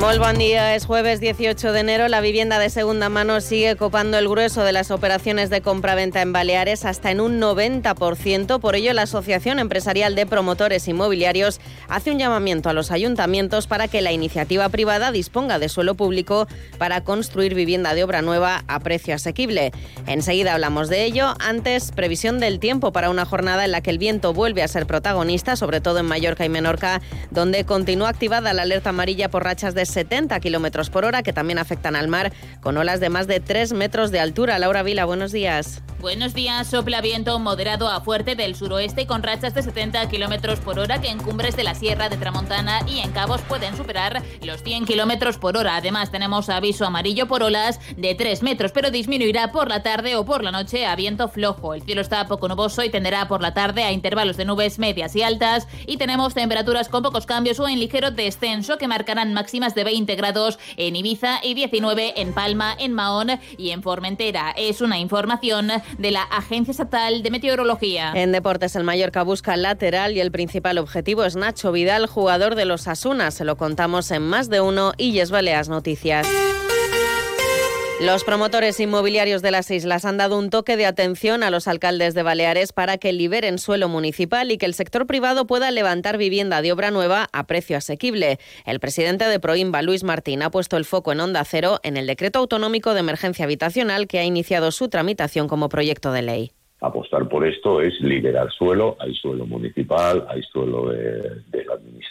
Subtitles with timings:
[0.00, 2.08] Muy buen día, es jueves 18 de enero.
[2.08, 6.32] La vivienda de segunda mano sigue copando el grueso de las operaciones de compra-venta en
[6.32, 8.60] Baleares hasta en un 90%.
[8.60, 13.88] Por ello, la Asociación Empresarial de Promotores Inmobiliarios hace un llamamiento a los ayuntamientos para
[13.88, 16.48] que la iniciativa privada disponga de suelo público
[16.78, 19.70] para construir vivienda de obra nueva a precio asequible.
[20.06, 21.34] Enseguida hablamos de ello.
[21.40, 24.86] Antes, previsión del tiempo para una jornada en la que el viento vuelve a ser
[24.86, 29.74] protagonista, sobre todo en Mallorca y Menorca, donde continúa activada la alerta amarilla por rachas
[29.74, 33.40] de 70 kilómetros por hora que también afectan al mar con olas de más de
[33.40, 34.58] 3 metros de altura.
[34.58, 35.82] Laura Vila, buenos días.
[36.00, 36.66] Buenos días.
[36.68, 41.10] Sopla viento moderado a fuerte del suroeste con rachas de 70 kilómetros por hora que
[41.10, 45.36] en cumbres de la Sierra de Tramontana y en Cabos pueden superar los 100 kilómetros
[45.36, 45.76] por hora.
[45.76, 50.24] Además, tenemos aviso amarillo por olas de 3 metros, pero disminuirá por la tarde o
[50.24, 51.74] por la noche a viento flojo.
[51.74, 55.14] El cielo está poco nuboso y tenderá por la tarde a intervalos de nubes medias
[55.16, 55.68] y altas.
[55.86, 60.14] Y tenemos temperaturas con pocos cambios o en ligero descenso que marcarán máximas de 20
[60.16, 64.52] grados en Ibiza y 19 en Palma, en Mahón y en Formentera.
[64.56, 68.12] Es una información de la Agencia Estatal de Meteorología.
[68.14, 72.64] En deportes, el Mallorca busca lateral y el principal objetivo es Nacho Vidal, jugador de
[72.64, 73.34] los Asunas.
[73.34, 76.26] Se lo contamos en más de uno y Yes Baleas Noticias.
[78.00, 82.14] Los promotores inmobiliarios de las islas han dado un toque de atención a los alcaldes
[82.14, 86.62] de Baleares para que liberen suelo municipal y que el sector privado pueda levantar vivienda
[86.62, 88.38] de obra nueva a precio asequible.
[88.64, 92.06] El presidente de Proimba, Luis Martín, ha puesto el foco en Onda Cero en el
[92.06, 97.28] decreto autonómico de emergencia habitacional que ha iniciado su tramitación como proyecto de ley apostar
[97.28, 101.59] por esto es liberar suelo, hay suelo municipal, hay suelo de, la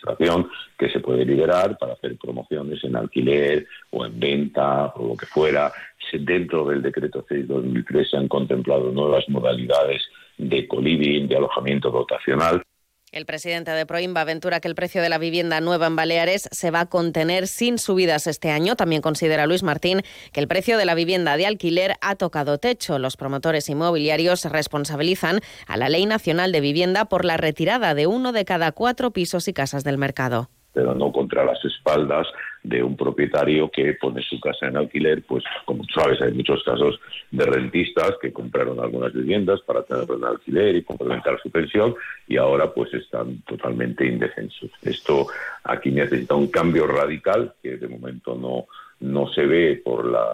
[0.07, 5.17] administración que se puede liberar para hacer promociones en alquiler o en venta o lo
[5.17, 5.71] que fuera.
[6.11, 10.01] Dentro del decreto 6-2003 se han contemplado nuevas modalidades
[10.37, 12.63] de coliving, de alojamiento dotacional.
[13.11, 16.69] El presidente de Proimba aventura que el precio de la vivienda nueva en Baleares se
[16.69, 18.75] va a contener sin subidas este año.
[18.75, 20.01] También considera Luis Martín
[20.31, 22.99] que el precio de la vivienda de alquiler ha tocado techo.
[22.99, 28.31] Los promotores inmobiliarios responsabilizan a la Ley Nacional de Vivienda por la retirada de uno
[28.31, 32.27] de cada cuatro pisos y casas del mercado pero no contra las espaldas
[32.63, 36.99] de un propietario que pone su casa en alquiler, pues como sabes, hay muchos casos
[37.31, 41.95] de rentistas que compraron algunas viviendas para tenerlo en alquiler y complementar su pensión
[42.27, 44.69] y ahora pues están totalmente indefensos.
[44.81, 45.27] Esto
[45.63, 48.67] aquí necesita un cambio radical que de momento no,
[48.99, 50.25] no se ve por la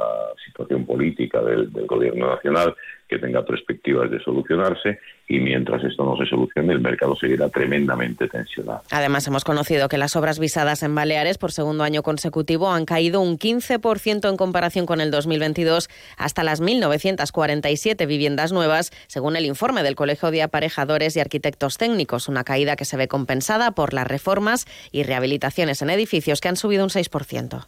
[0.46, 2.76] situación política del, gobierno nacional
[3.08, 8.28] que tenga perspectivas de solucionarse y mientras esto no se solucione el mercado seguirá tremendamente
[8.28, 8.82] tensionado.
[8.90, 13.22] Además hemos conocido que las obras visadas en Baleares por segundo año consecutivo han caído
[13.22, 19.84] un 15% en comparación con el 2022 hasta las 1.947 viviendas nuevas, según el informe
[19.84, 24.08] del Colegio de Aparejadores y Arquitectos Técnicos, una caída que se ve compensada por las
[24.08, 27.68] reformas y rehabilitaciones en edificios que han subido un 6%.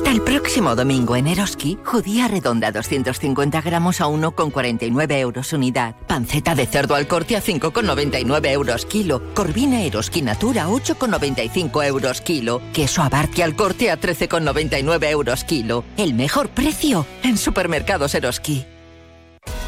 [0.00, 5.94] Hasta el próximo domingo en Eroski, judía redonda 250 gramos a 1,49 euros unidad.
[6.06, 9.20] Panceta de cerdo al corte a 5,99 euros kilo.
[9.34, 12.62] Corvina Eroski Natura 8,95 euros kilo.
[12.72, 15.84] Queso abarque al corte a 13,99 euros kilo.
[15.98, 18.64] El mejor precio en supermercados Eroski.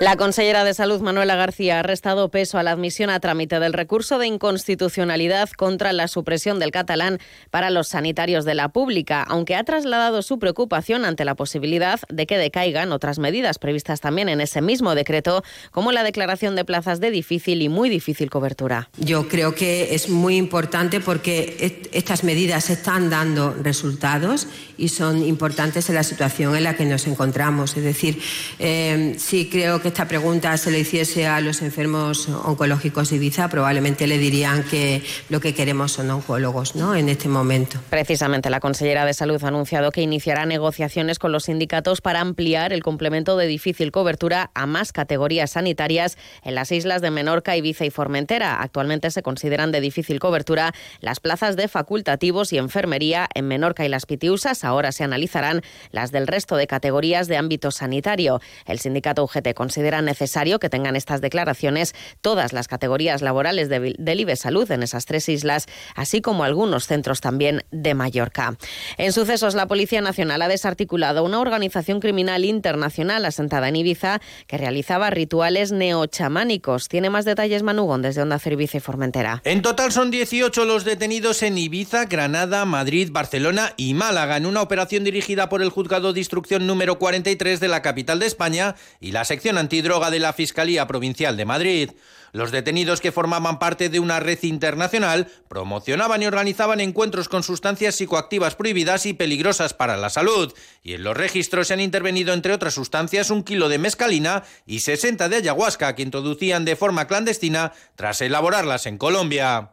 [0.00, 3.74] La consellera de Salud, Manuela García, ha restado peso a la admisión a trámite del
[3.74, 7.18] recurso de inconstitucionalidad contra la supresión del catalán
[7.50, 12.26] para los sanitarios de la pública, aunque ha trasladado su preocupación ante la posibilidad de
[12.26, 16.98] que decaigan otras medidas previstas también en ese mismo decreto, como la declaración de plazas
[17.00, 18.88] de difícil y muy difícil cobertura.
[18.96, 24.46] Yo creo que es muy importante porque estas medidas están dando resultados
[24.78, 27.76] y son importantes en la situación en la que nos encontramos.
[27.76, 28.18] Es decir,
[28.58, 33.48] eh, sí creo que esta pregunta se le hiciese a los enfermos oncológicos de Ibiza,
[33.48, 36.94] probablemente le dirían que lo que queremos son oncólogos ¿no?
[36.94, 37.80] en este momento.
[37.90, 42.72] Precisamente la consellera de Salud ha anunciado que iniciará negociaciones con los sindicatos para ampliar
[42.72, 47.84] el complemento de difícil cobertura a más categorías sanitarias en las islas de Menorca, Ibiza
[47.84, 48.62] y Formentera.
[48.62, 53.88] Actualmente se consideran de difícil cobertura las plazas de facultativos y enfermería en Menorca y
[53.88, 54.62] las Pitiusas.
[54.62, 58.40] Ahora se analizarán las del resto de categorías de ámbito sanitario.
[58.66, 64.36] El sindicato UGT considera necesario que tengan estas declaraciones todas las categorías laborales del IBE
[64.36, 68.56] Salud en esas tres islas, así como algunos centros también de Mallorca.
[68.96, 74.58] En sucesos, la Policía Nacional ha desarticulado una organización criminal internacional asentada en Ibiza que
[74.58, 76.88] realizaba rituales neochamánicos.
[76.88, 79.40] Tiene más detalles Manugón desde Onda Ibiza y Formentera.
[79.44, 84.62] En total son 18 los detenidos en Ibiza, Granada, Madrid, Barcelona y Málaga en una
[84.62, 89.12] operación dirigida por el Juzgado de Instrucción número 43 de la capital de España y
[89.12, 91.90] la sección antidroga de la Fiscalía Provincial de Madrid.
[92.32, 97.94] Los detenidos que formaban parte de una red internacional promocionaban y organizaban encuentros con sustancias
[97.94, 100.52] psicoactivas prohibidas y peligrosas para la salud.
[100.82, 104.80] Y en los registros se han intervenido, entre otras sustancias, un kilo de mescalina y
[104.80, 109.70] 60 de ayahuasca que introducían de forma clandestina tras elaborarlas en Colombia.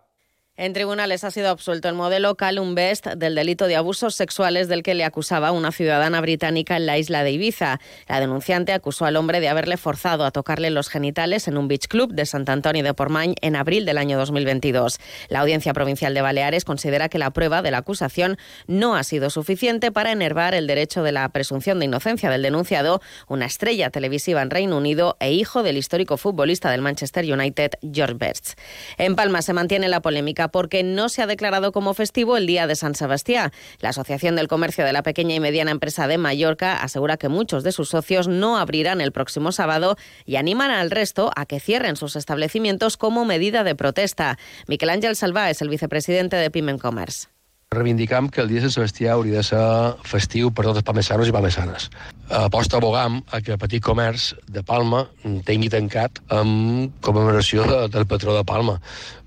[0.59, 4.81] En tribunales ha sido absuelto el modelo Calum Best del delito de abusos sexuales del
[4.81, 7.79] que le acusaba una ciudadana británica en la isla de Ibiza.
[8.07, 11.87] La denunciante acusó al hombre de haberle forzado a tocarle los genitales en un beach
[11.87, 14.97] club de Sant Antonio de Portmany en abril del año 2022.
[15.29, 19.29] La Audiencia Provincial de Baleares considera que la prueba de la acusación no ha sido
[19.29, 24.41] suficiente para enervar el derecho de la presunción de inocencia del denunciado, una estrella televisiva
[24.41, 28.59] en Reino Unido e hijo del histórico futbolista del Manchester United, George Best.
[28.97, 32.67] En Palma se mantiene la polémica porque no se ha declarado como festivo el Día
[32.67, 33.51] de San Sebastián.
[33.79, 37.63] La Asociación del Comercio de la Pequeña y Mediana Empresa de Mallorca asegura que muchos
[37.63, 41.95] de sus socios no abrirán el próximo sábado y animan al resto a que cierren
[41.95, 44.37] sus establecimientos como medida de protesta.
[44.67, 47.36] Miquel Ángel Salvá es el vicepresidente de Pimen Commerce.
[47.75, 49.59] Reivindicam que el dia de Sant Sebastià hauria de ser
[50.07, 51.89] festiu per tots els palmesanos i palmesanes.
[52.37, 55.01] Aposta abogam a que el petit comerç de Palma
[55.43, 58.77] tingui tancat amb commemoració de, del patró de Palma.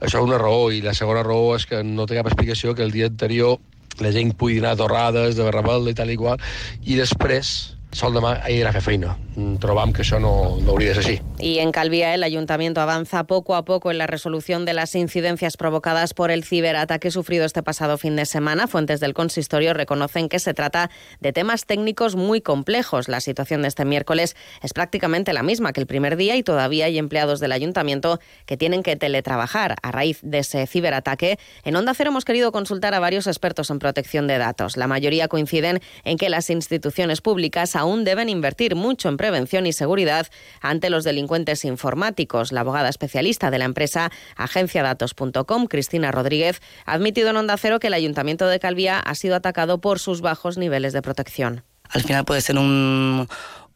[0.00, 2.86] Això és una raó, i la segona raó és que no té cap explicació que
[2.88, 3.58] el dia anterior
[4.00, 6.40] la gent pugui anar a torrades de Barrabel i tal i qual,
[6.80, 7.52] i després
[7.92, 9.16] sol demà ir a fer feina.
[9.60, 11.22] Trobam que això no, no hauria de ser así.
[11.38, 15.56] Y en Calvía el ayuntamiento avanza poco a poco en la resolución de las incidencias
[15.56, 18.66] provocadas por el ciberataque sufrido este pasado fin de semana.
[18.66, 20.90] Fuentes del consistorio reconocen que se trata
[21.20, 23.08] de temas técnicos muy complejos.
[23.08, 26.84] La situación de este miércoles es prácticamente la misma que el primer día y todavía
[26.86, 31.38] hay empleados del ayuntamiento que tienen que teletrabajar a raíz de ese ciberataque.
[31.64, 34.76] En Onda Cero hemos querido consultar a varios expertos en protección de datos.
[34.76, 39.72] La mayoría coinciden en que las instituciones públicas aún deben invertir mucho en prevención y
[39.72, 40.26] seguridad
[40.60, 42.52] ante los delincuentes informáticos.
[42.52, 47.88] La abogada especialista de la empresa agenciadatos.com, Cristina Rodríguez, ha admitido en Onda Cero que
[47.88, 51.64] el Ayuntamiento de Calvía ha sido atacado por sus bajos niveles de protección.
[51.88, 53.26] Al final puede ser un,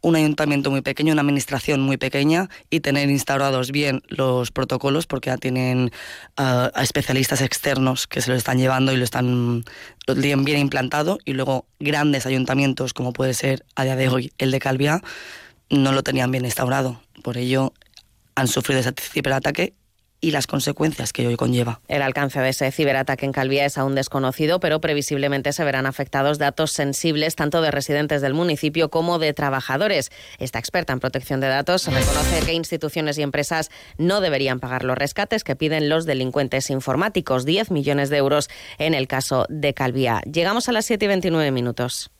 [0.04, 5.30] un ayuntamiento muy pequeño, una administración muy pequeña y tener instaurados bien los protocolos porque
[5.30, 5.92] ya tienen
[6.38, 9.64] uh, a especialistas externos que se lo están llevando y lo están
[10.06, 14.32] lo tienen bien implantado y luego grandes ayuntamientos como puede ser a día de hoy
[14.36, 15.00] el de Calvia
[15.70, 17.00] no lo tenían bien instaurado.
[17.22, 17.72] Por ello
[18.34, 19.73] han sufrido ese ciberataque
[20.21, 21.80] y las consecuencias que hoy conlleva.
[21.88, 26.38] El alcance de ese ciberataque en Calvía es aún desconocido, pero previsiblemente se verán afectados
[26.38, 30.11] datos sensibles tanto de residentes del municipio como de trabajadores.
[30.38, 34.97] Esta experta en protección de datos reconoce que instituciones y empresas no deberían pagar los
[34.97, 40.21] rescates que piden los delincuentes informáticos, 10 millones de euros en el caso de Calvía.
[40.30, 42.11] Llegamos a las 7 y 29 minutos.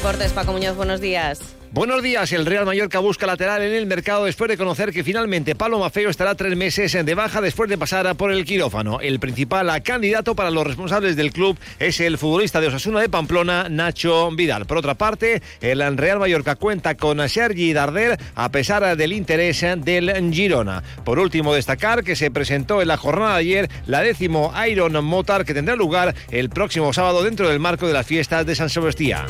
[0.00, 1.40] Deportes, Paco Muñoz, buenos días.
[1.72, 2.32] Buenos días.
[2.32, 6.08] El Real Mallorca busca lateral en el mercado después de conocer que finalmente Pablo Mafeo
[6.08, 8.98] estará tres meses de baja después de pasar por el quirófano.
[9.00, 13.68] El principal candidato para los responsables del club es el futbolista de Osasuna de Pamplona,
[13.68, 14.64] Nacho Vidal.
[14.64, 20.32] Por otra parte, el Real Mallorca cuenta con Sergi Darder a pesar del interés del
[20.32, 20.82] Girona.
[21.04, 25.44] Por último, destacar que se presentó en la jornada de ayer la décimo Iron Motar
[25.44, 29.26] que tendrá lugar el próximo sábado dentro del marco de las fiestas de San Sebastián.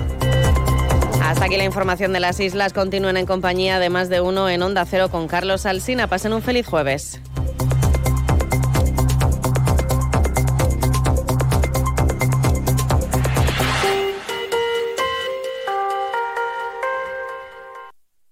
[1.50, 2.73] Aquí la información de las islas.
[2.73, 6.07] Continúen en compañía de más de uno en Onda Cero con Carlos Alsina.
[6.07, 7.21] Pasen un feliz jueves.